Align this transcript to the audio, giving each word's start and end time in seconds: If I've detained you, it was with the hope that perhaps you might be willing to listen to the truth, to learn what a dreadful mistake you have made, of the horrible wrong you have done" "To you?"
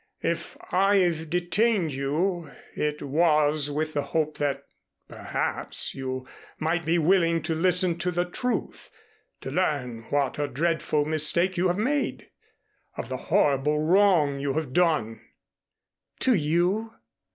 If 0.23 0.57
I've 0.71 1.29
detained 1.29 1.93
you, 1.93 2.49
it 2.75 3.03
was 3.03 3.69
with 3.69 3.93
the 3.93 4.01
hope 4.01 4.39
that 4.39 4.63
perhaps 5.07 5.93
you 5.93 6.27
might 6.57 6.85
be 6.85 6.97
willing 6.97 7.43
to 7.43 7.53
listen 7.53 7.99
to 7.99 8.09
the 8.09 8.25
truth, 8.25 8.89
to 9.41 9.51
learn 9.51 10.05
what 10.09 10.39
a 10.39 10.47
dreadful 10.47 11.05
mistake 11.05 11.55
you 11.55 11.67
have 11.67 11.77
made, 11.77 12.31
of 12.97 13.09
the 13.09 13.17
horrible 13.29 13.77
wrong 13.79 14.39
you 14.39 14.53
have 14.55 14.73
done" 14.73 15.21
"To 16.21 16.33
you?" 16.33 16.93